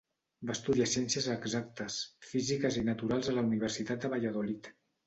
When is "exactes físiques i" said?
1.35-2.87